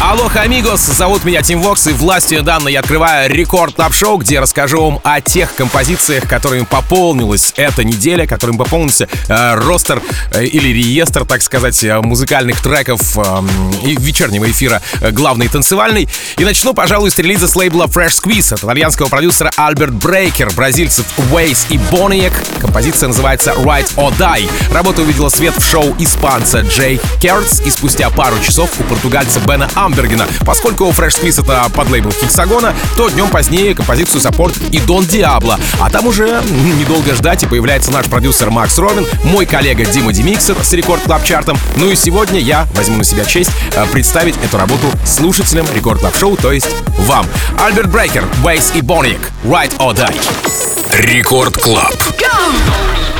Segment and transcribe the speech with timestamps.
[0.00, 4.38] Алло, амигос, зовут меня Тим Вокс, и властью данной я открываю Record Club Show где
[4.38, 10.02] расскажу вам о тех композициях, которыми пополнилась эта неделя, которыми пополнился э, ростер
[10.32, 13.22] э, или реестр, так сказать, э, музыкальных треков э,
[13.98, 16.08] вечернего эфира э, главный танцевальный.
[16.36, 21.06] И начну, пожалуй, с релиза с лейбла Fresh Squeeze от итальянского продюсера Альберт Брейкер, бразильцев
[21.32, 22.32] Waze и Boniek.
[22.60, 24.50] Композиция называется Ride or Die.
[24.72, 29.68] Работа увидела свет в шоу испанца Джей Кертс, и спустя пару часов у португальца Бена
[29.84, 30.26] Амбергена.
[30.46, 35.58] Поскольку Fresh Squeeze это подлейбл Hexagon а, то днем позднее композицию саппортит Дон Диабло.
[35.80, 36.42] А там уже
[36.78, 41.24] недолго ждать и появляется наш продюсер Макс Ровин, мой коллега Дима Демиксер с Record Club
[41.24, 41.58] Чартом.
[41.76, 46.16] Ну и сегодня я возьму на себя честь э, представить эту работу слушателям Record Club
[46.16, 47.26] Show, то есть вам.
[47.58, 50.14] Альберт Брейкер, Вейс и Боник, Right or Die.
[50.96, 51.94] Рекорд Клаб.
[52.18, 53.13] Go!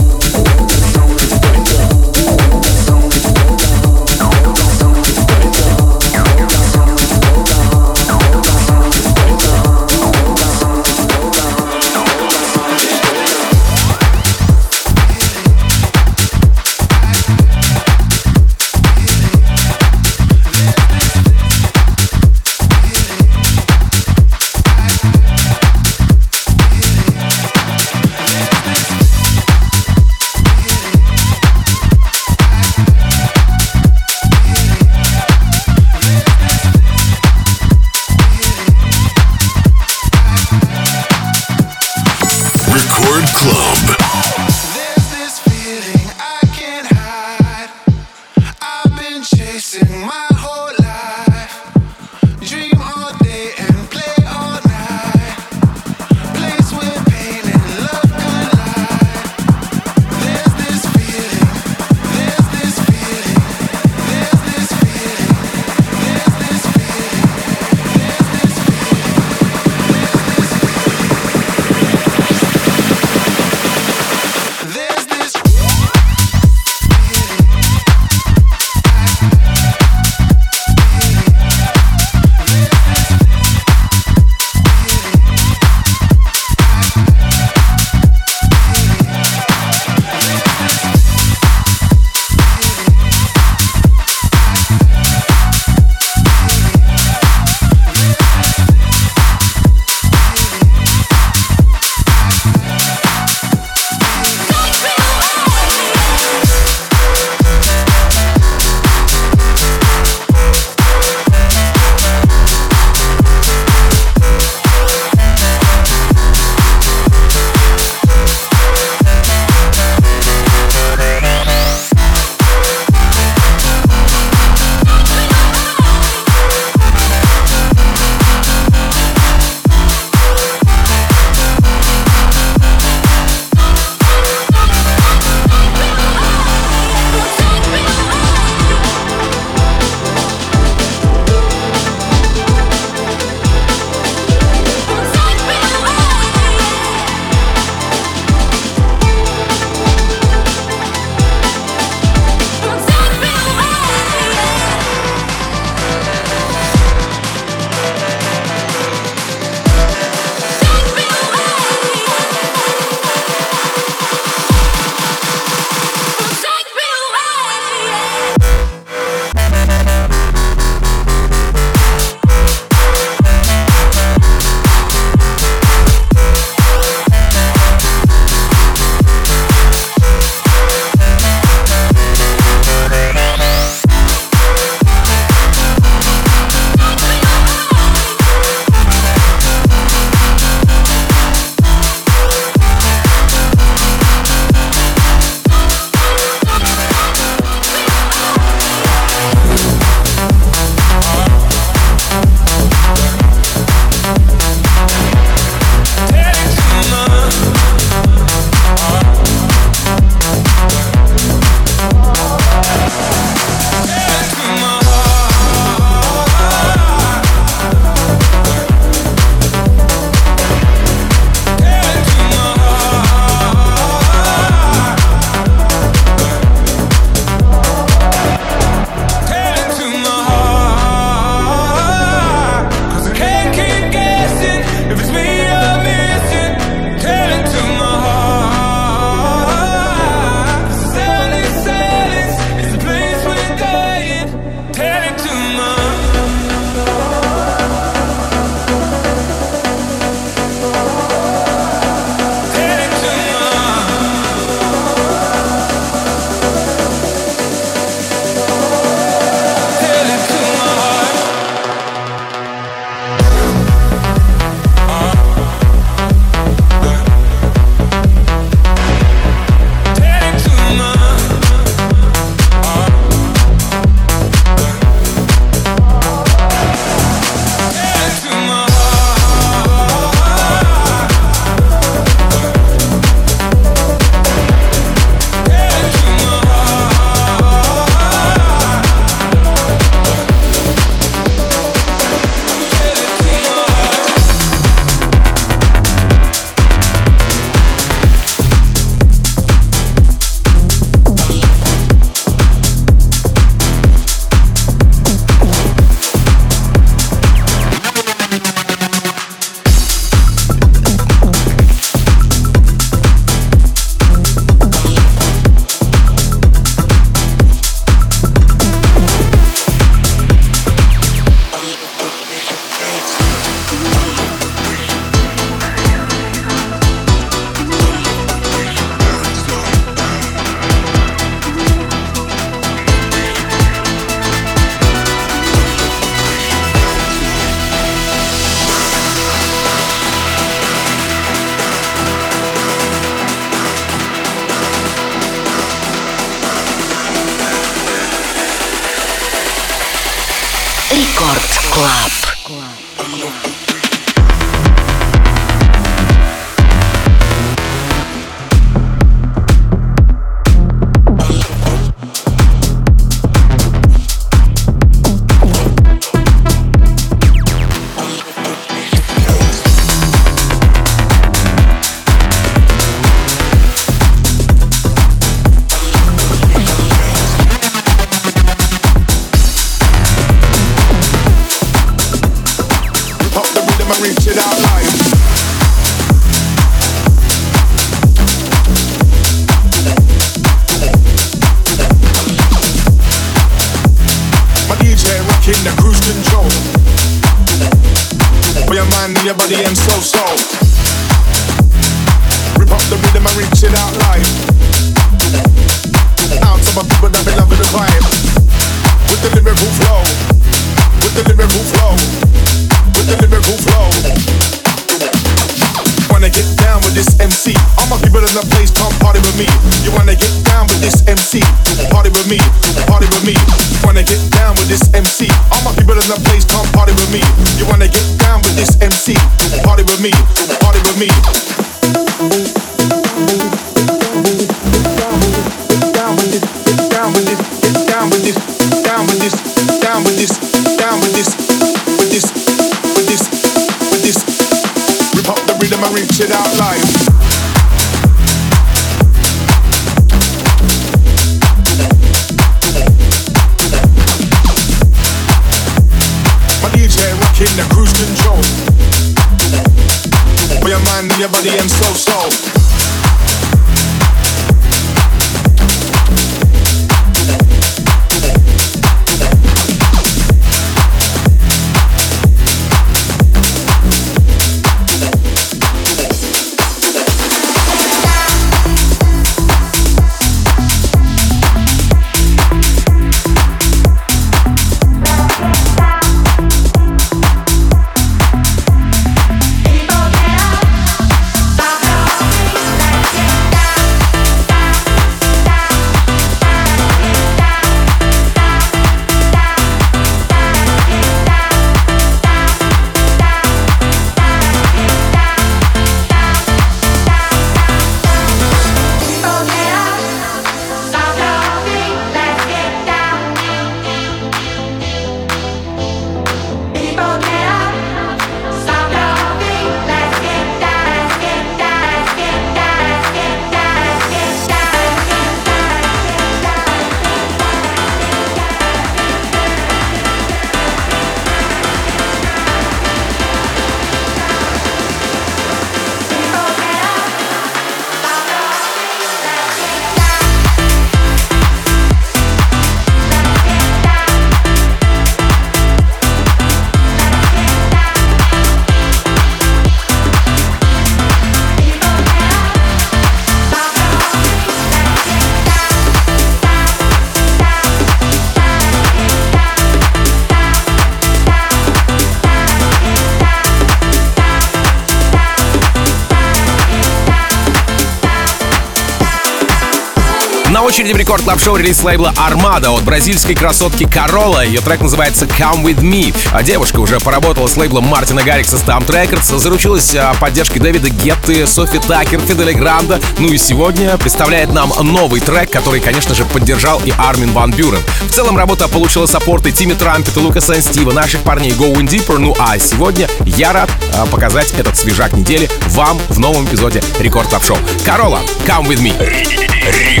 [570.71, 574.45] Очереди в Record Club Show релиз лейбла Armada от бразильской красотки Королова.
[574.45, 576.15] Ее трек называется Come With Me.
[576.31, 581.45] А девушка уже поработала с лейблом Мартина Гаррикса STMPD Records, заручилась а, поддержкой Дэвида Гетты,
[581.45, 583.01] Софи Такер, Фиделя Гранда.
[583.19, 587.81] Ну и сегодня представляет нам новый трек, который, конечно же, поддержал и Армин Ван Бюрен.
[588.07, 592.17] В целом работа получила саппорты Тимми Трампета, Лукаса и Стива, наших парней Going Deeper.
[592.17, 597.27] Ну а сегодня я рад а, показать этот свежак недели вам в новом эпизоде Record
[597.27, 597.57] Club Show.
[597.83, 600.00] Корола, Come With Me.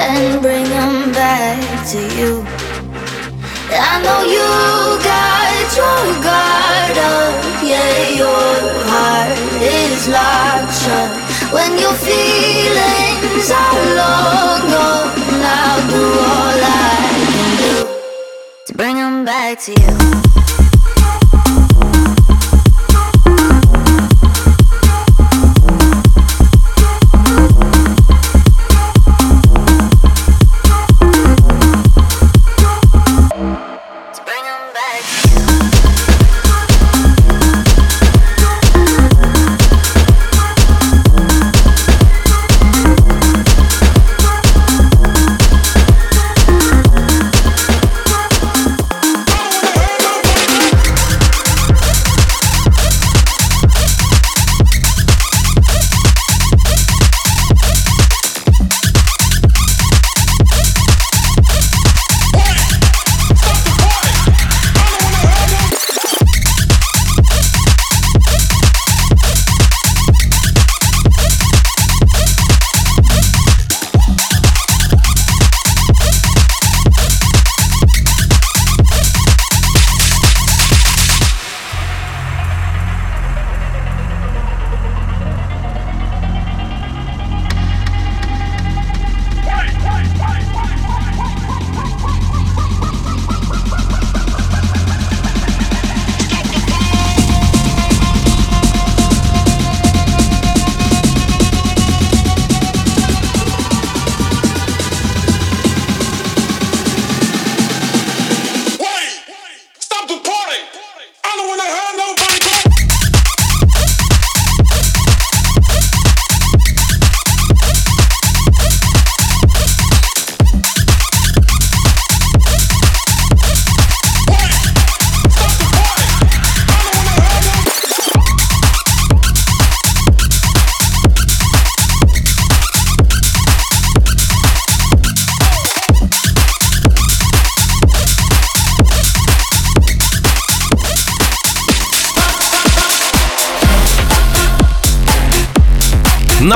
[0.00, 1.60] and bring them back
[1.92, 2.44] to you.
[3.72, 4.48] I know you
[5.04, 7.32] got your guard up,
[7.62, 8.50] yeah, your
[8.90, 11.10] heart is locked shut.
[11.52, 15.10] When your feelings are long gone,
[15.44, 16.98] I'll do all I
[17.34, 17.74] can do
[18.66, 20.69] to bring them back to you.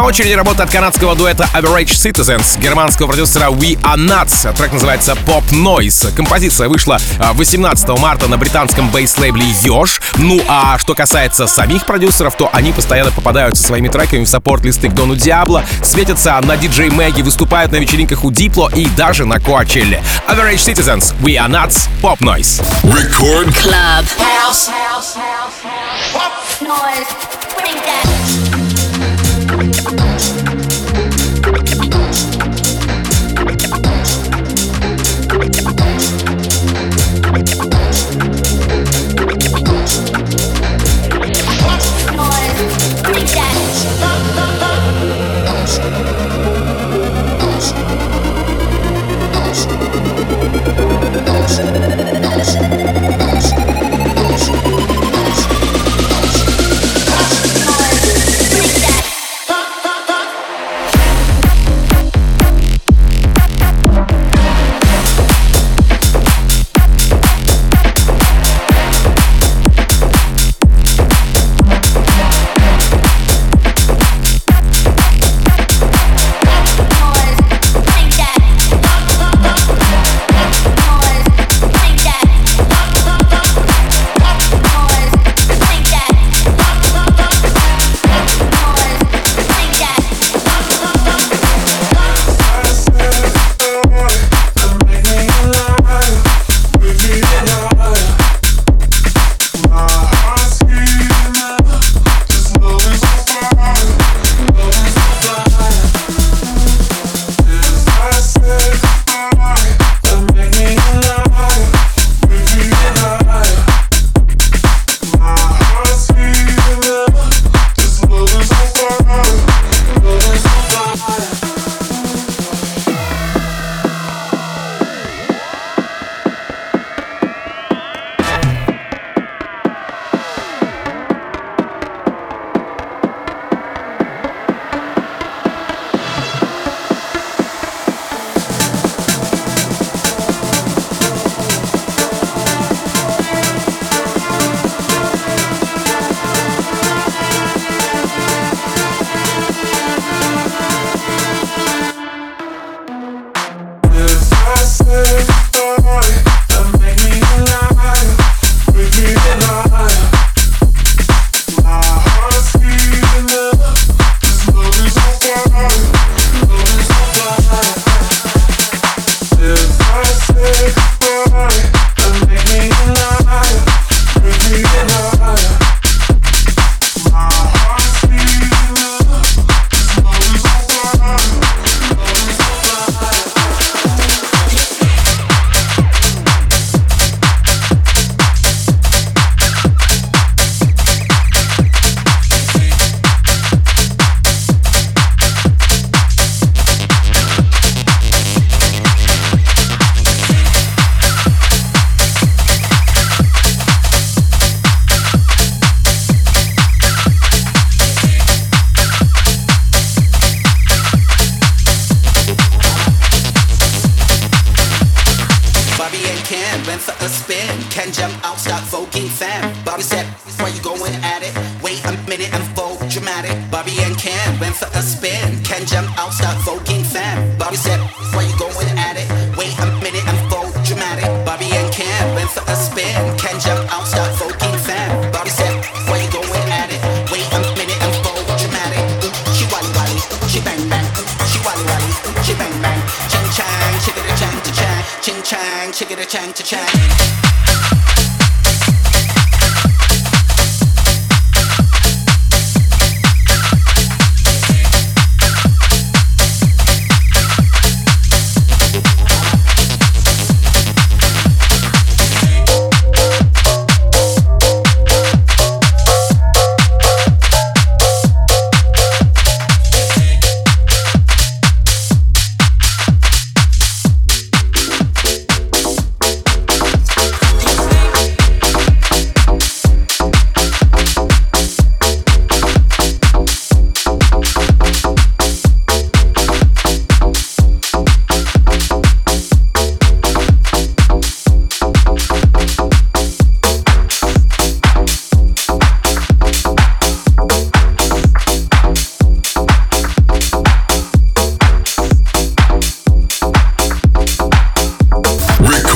[0.05, 4.55] Очереди работа от канадского дуэта Average Citizens, германского продюсера We Are Nuts.
[4.57, 6.15] Трек называется Pop Noise.
[6.15, 10.03] Композиция вышла 18 а, марта на британском бейс-лейбле Ёж.
[10.17, 14.89] Ну а что касается самих продюсеров, то они постоянно попадают со своими треками в саппорт-листы
[14.89, 19.41] к Дону Диабло, светятся на диджей Мэгги, выступают на вечеринках у Дипло и даже на
[19.41, 20.03] Коачелле.
[20.29, 22.63] Average Citizens, We Are Nuts, Pop Noise.
[22.83, 24.05] Record Club.
[24.19, 24.69] House.
[24.69, 25.17] House.
[25.17, 25.65] House.
[25.65, 25.74] Pop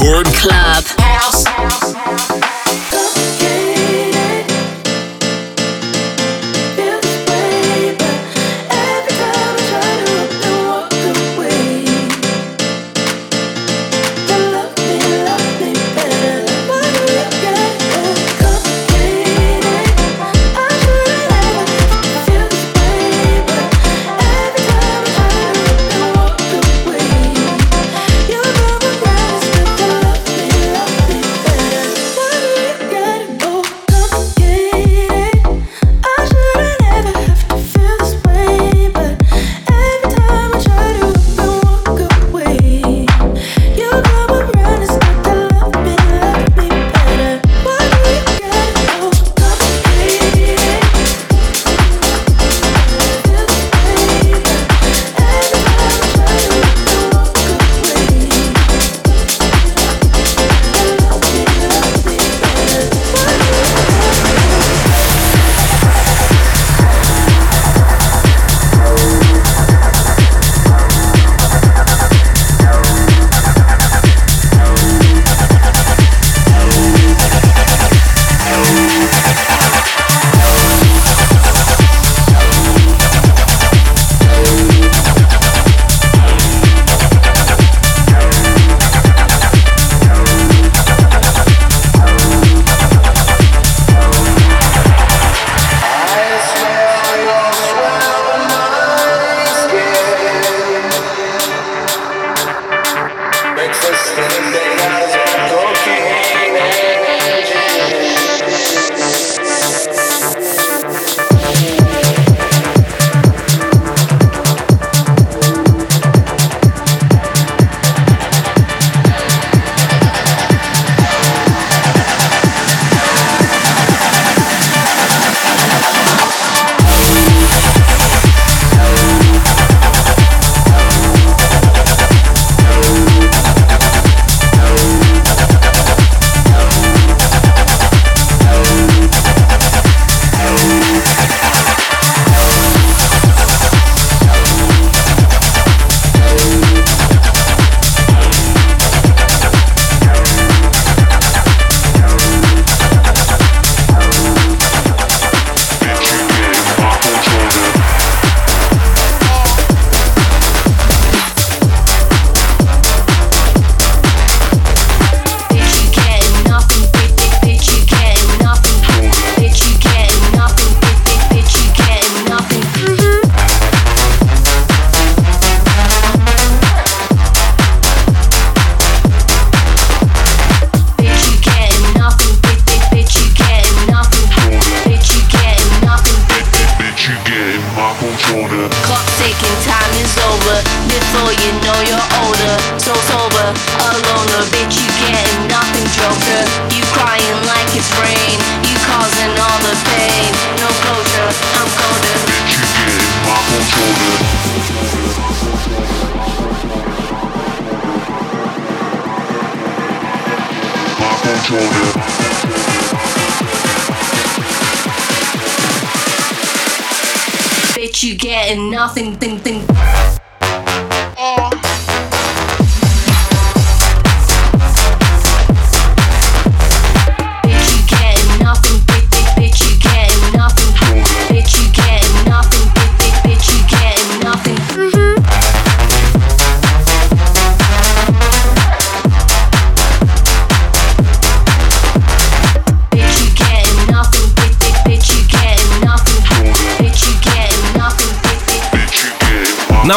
[0.09, 0.97] Club.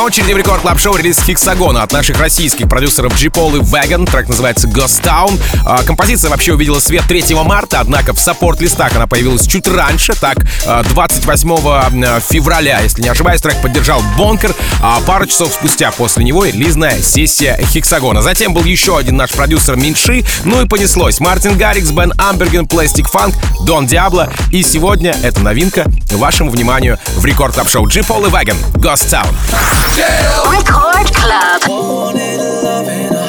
[0.04, 4.08] Очереди в Record Club Show релиз Hexagon а от наших российских продюсеров G-Pol и Веган.
[4.08, 5.40] Трек называется Ghost Town.
[5.64, 10.14] А, Композиция вообще увидела свет 3 марта, однако в саппорт-листах она появилась чуть раньше.
[10.20, 16.24] Так, а, 28 февраля, если не ошибаюсь, трек поддержал Бонкер, а пару часов спустя после
[16.24, 18.24] него релизная сессия Hexagon а.
[18.24, 21.20] Затем был еще один наш продюсер Минши, ну и понеслось.
[21.20, 23.36] Мартин Гаррикс, Бен Амберген, Plastik Funk,
[23.66, 24.34] Дон Диабло.
[24.52, 29.91] И сегодня эта новинка вашему вниманию в Рекорд Клаб Шоу G-Pol и Веган Ghost Town.
[29.98, 33.21] Record Club.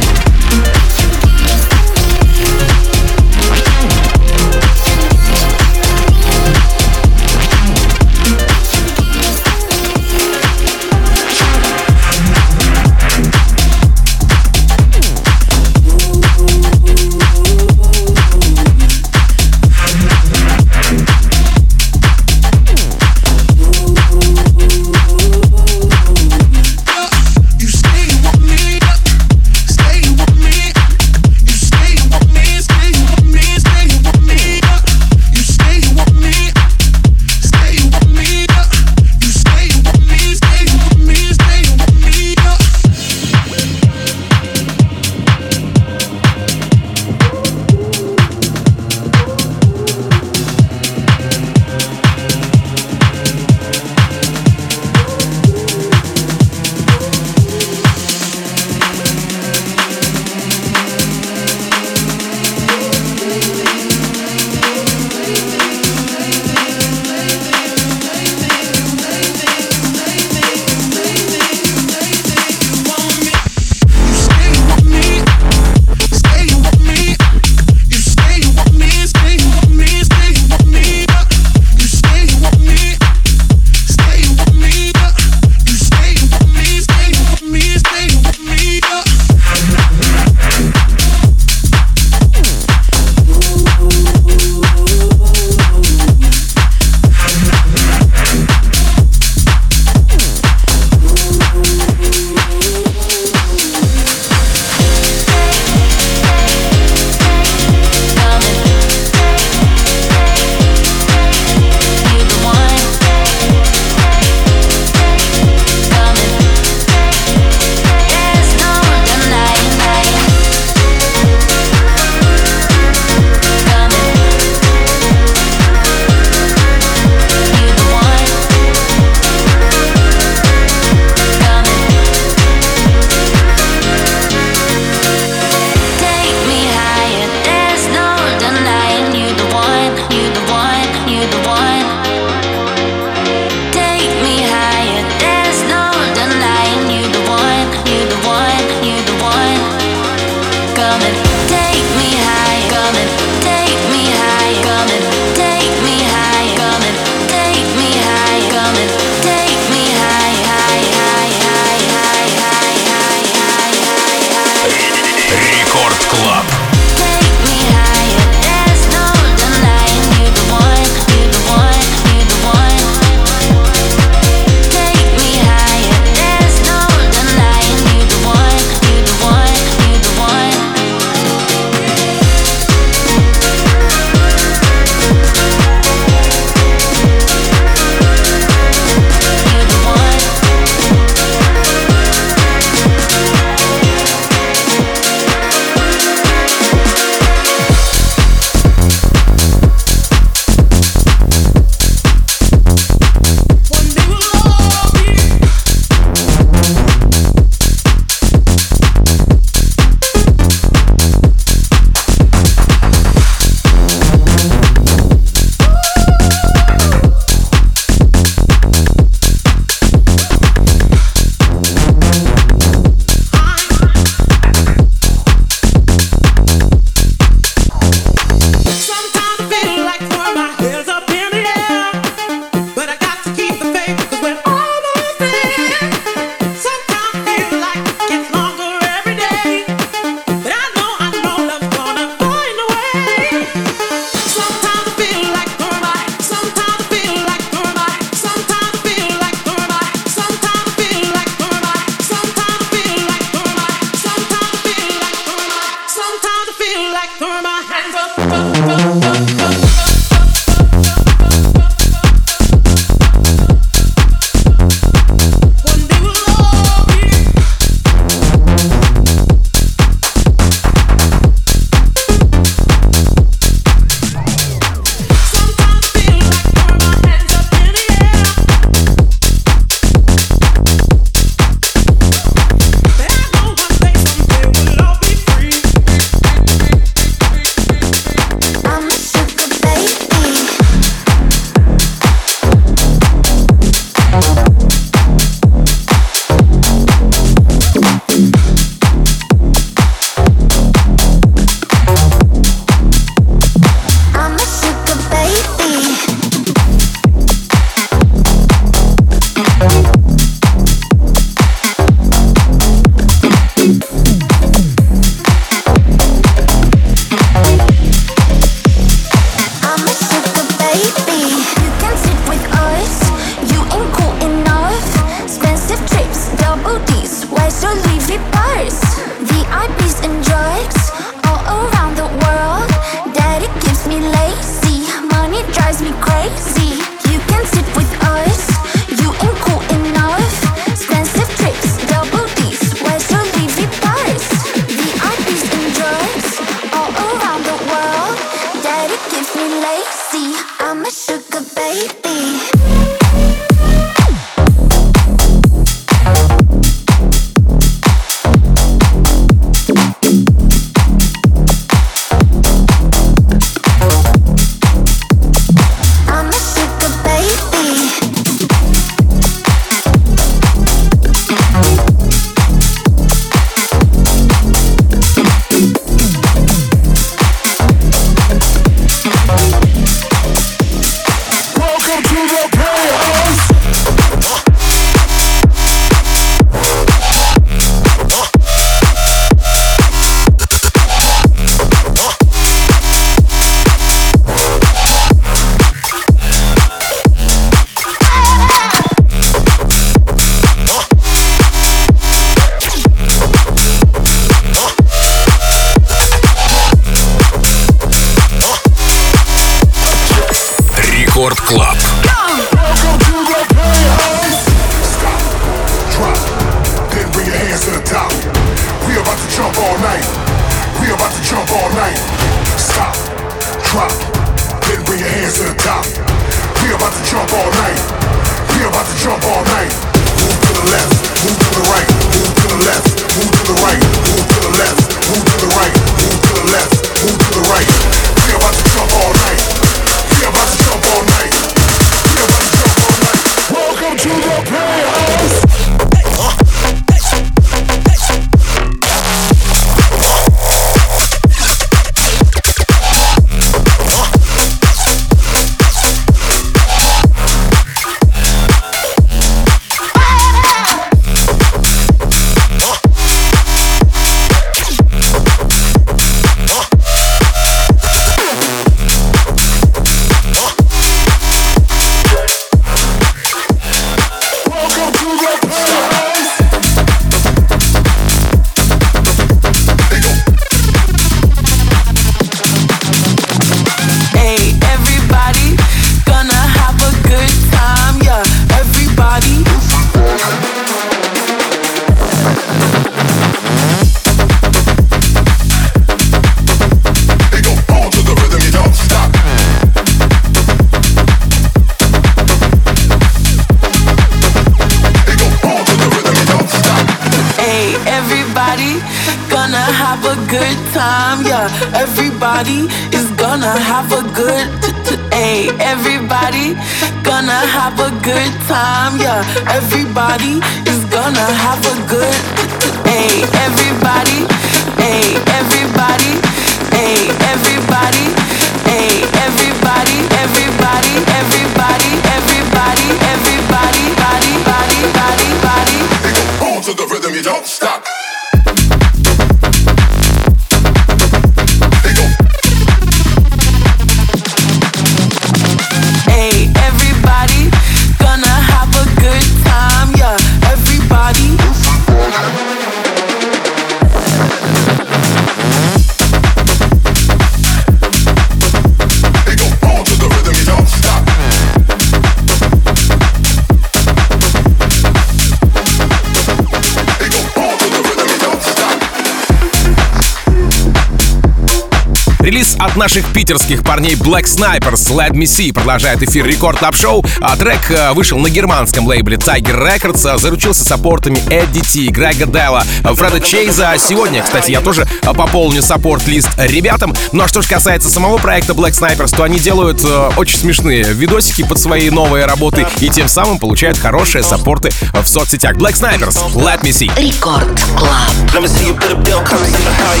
[572.80, 577.04] Наших питерских парней Black Snipers Let Me See продолжает эфир Record Club Show.
[577.20, 582.24] А трек э, вышел на германском лейбле Tiger Records, а заручился саппортами Эдди Ти, Грега
[582.24, 583.74] Делла, Фреда Чейза.
[583.76, 586.94] Сегодня, кстати, я тоже э, пополню саппорт-лист ребятам.
[587.12, 590.82] Ну а что же касается самого проекта Black Snipers, то они делают э, очень смешные
[590.84, 595.56] видосики под свои новые работы и тем самым получают хорошие саппорты в соцсетях.
[595.56, 596.90] Black Snipers Let Me See.
[596.98, 598.10] Record Club.
[598.32, 600.00] Let me see you put a bill in the high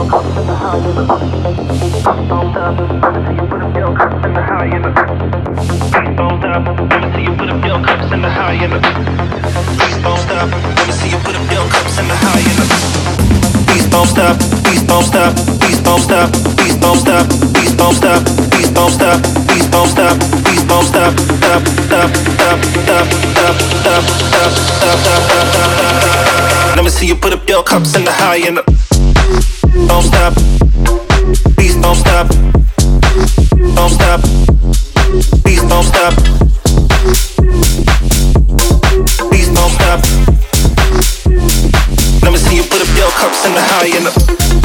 [0.00, 0.13] end.
[26.76, 28.74] Let me see you put up your cups in the high and the
[29.88, 30.34] don't stop.
[31.56, 32.28] Please don't stop.
[33.74, 34.20] Don't stop.
[35.42, 36.14] Please don't stop.
[39.30, 40.00] Please don't stop.
[42.22, 44.63] Let me see you put up your cups in the high the.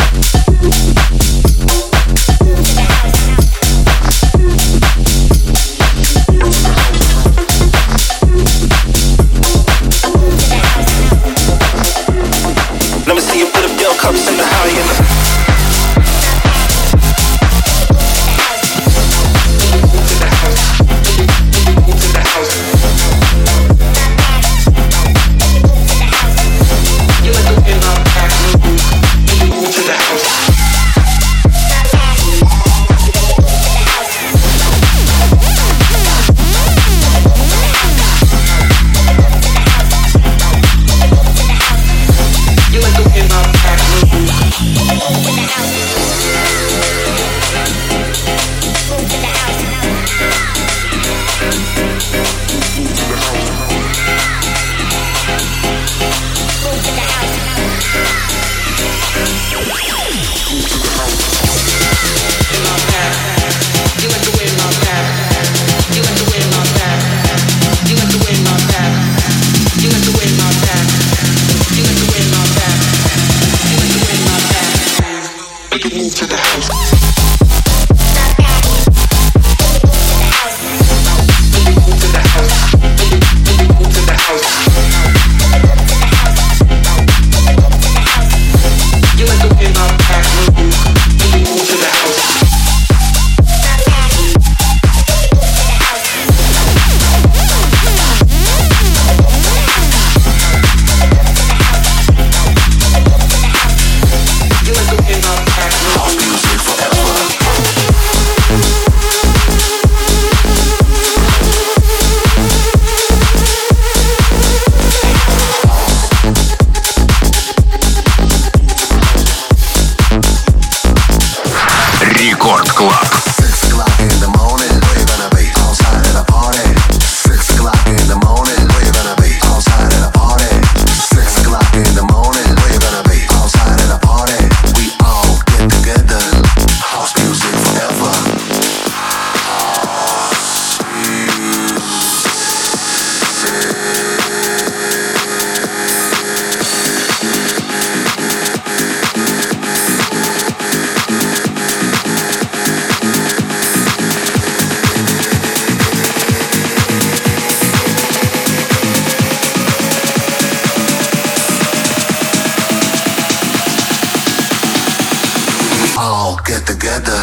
[166.45, 167.17] get together.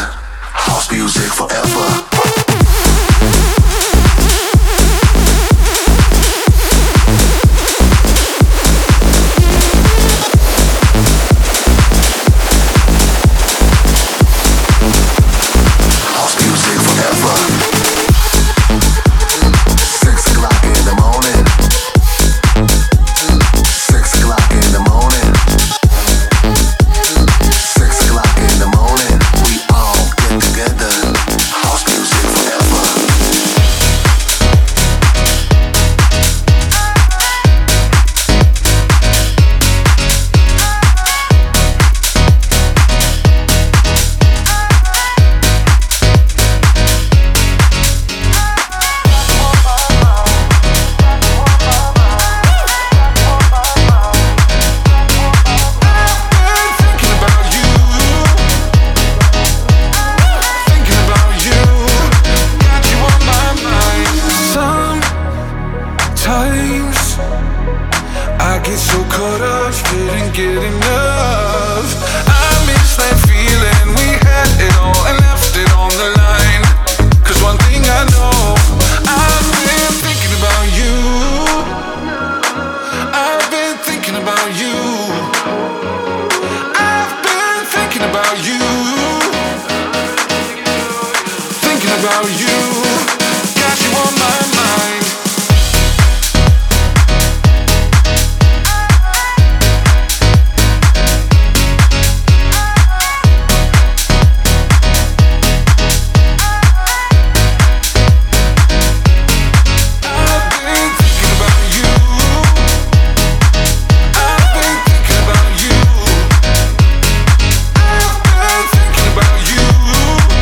[0.52, 2.15] House music forever.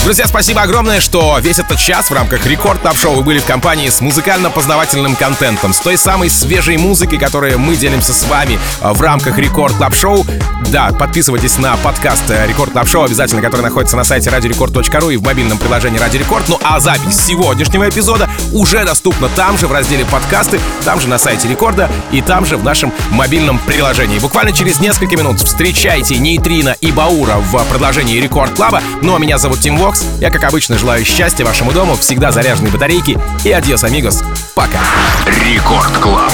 [0.04, 3.46] Друзья, спасибо огромное, что весь этот час в рамках Record Club Show вы были в
[3.46, 8.92] компании с музыкально-познавательным контентом, с той самой свежей музыкой, которой мы делимся с вами э,
[8.92, 10.26] в рамках Record Club Show.
[10.70, 15.16] Да, подписывайтесь на подкаст э, Record Club Show, обязательно, который находится на сайте радиорекорд.ру и
[15.16, 16.50] в мобильном приложении Радио Рекорд.
[16.50, 21.16] Ну а запись сегодняшнего эпизода уже доступна там же в разделе подкасты, там же на
[21.16, 24.18] сайте Рекорда и там же в нашем мобильном приложении.
[24.18, 28.82] Буквально через несколько минут встречайте Нейтрина и Баура в продолжении Record Club а.
[29.00, 30.06] Ну а меня зовут Тим Вокс.
[30.20, 34.22] Я, как обычно, желаю счастья вашему дому, всегда заряженной батарейки и адьос, амигос.
[34.54, 34.80] Пока.
[35.26, 36.32] Рекорд Клаб.